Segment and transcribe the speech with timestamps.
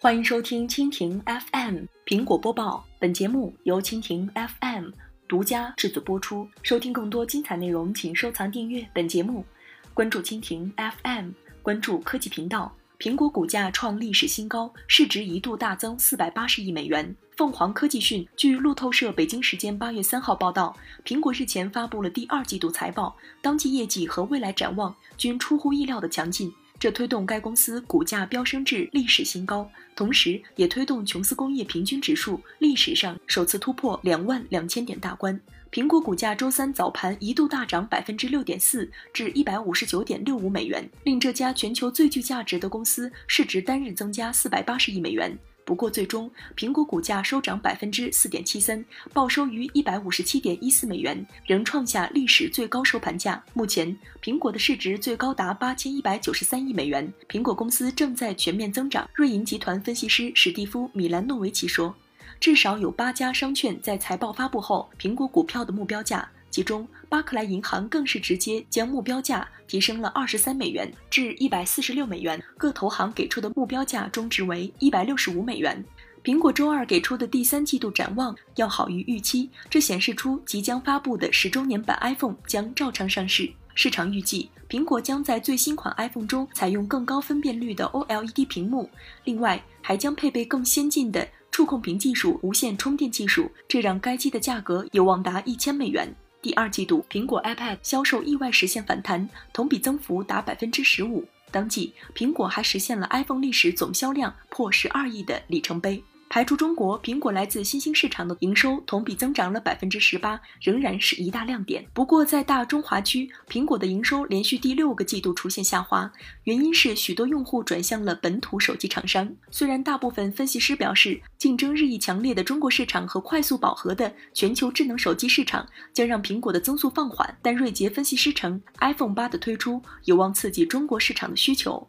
[0.00, 4.90] 欢迎收听蜻蜓 FM 苹果播报，本节目由蜻蜓 FM
[5.26, 6.48] 独家制作播出。
[6.62, 9.44] 收听更多精彩内容，请收藏订阅本节目，
[9.92, 11.30] 关注蜻蜓 FM，
[11.62, 12.72] 关注科技频道。
[13.00, 17.16] 苹果股价创历史新高，市值一度大增四百八十亿美元。
[17.36, 26.52] 凤凰科技讯，据路透社北京时间八月三号报道，苹果日前发布了第二季度财报，当季业绩和未来展望均出乎意料的强劲。
[26.80, 35.40] 这推动该公司股价飙升至历史新高，同时也推动琼斯工业平均指数历史上首次突破两万两千点大关。
[35.72, 45.36] 苹果股价周三早盘一度大涨百分之六点四，至一百五十九点六五美元，令这家全球最具价值的公司市值单日增加四百八十亿美元。
[45.68, 48.82] 不过，最终苹果股价收涨百分之四点七三，
[49.12, 53.44] 报收于一百五十七点一四美元，仍创下历史最高收盘价。
[53.52, 59.06] 目前，苹果的市值最高达八千一百九十三亿美元，苹果公司正在全面增长。
[59.12, 61.94] 瑞银集团分析师史蒂夫·米兰诺维奇说
[62.40, 75.84] ：“至少有八家商券在财报发布后，苹果股票的目标价。”其中，巴克莱银行更是直接将目标价提升了二十三美元至一百四十六美元，各投行给出的目标价中值为一百六十五美元。
[76.24, 83.50] 苹果周二给出的第三季度展望要好于预期，这显示出即将发布的十周年版 iPhone 将照常上市。
[83.74, 88.90] 市场预计，苹果将在最新款 iPhone 中采用更高分辨率的 OLED 屏幕，
[89.24, 96.12] 另外还将配备更先进的触控屏技术、无线充电技术，这让该机的价格有望达一千美元。
[96.40, 101.26] 第二季度，苹果 iPad 销售意外实现反弹，同比增幅达百分之十五。
[101.50, 106.02] 当季，苹果还实现了 iPhone 历史总销量破十二亿的里程碑。
[106.30, 111.84] 排除中国，苹果来自新兴市场的营收同比增长了百分之十八，仍然是一大亮点。
[111.94, 116.12] 不过，在大中华区，苹果的营收连续第六个季度出现下滑，
[116.44, 119.34] 原因是许多用户转向了本土手机厂商。
[119.50, 131.88] 虽然大部分分析师表示，竞争日益强烈的中国市场和快速饱和的全球智能手机市场将让苹果的增速放缓，但瑞杰分析师称，iPhone 八的推出有望刺激中国市场的需求。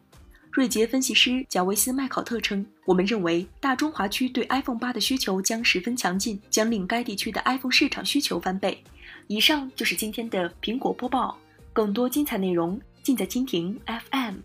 [0.52, 8.84] 瑞杰分析师贾维斯·麦考特称：“我们认为大中华区对 iPhone 八的需求将十分强劲，将令该地区的 iPhone 市场需求翻倍。”
[9.28, 11.38] 以上就是今天的苹果播报，
[11.72, 14.38] 更多精彩内容尽在蜻蜓 FM。